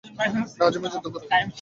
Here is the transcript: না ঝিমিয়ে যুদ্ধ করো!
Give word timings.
না 0.59 0.65
ঝিমিয়ে 0.73 0.91
যুদ্ধ 0.93 1.07
করো! 1.13 1.25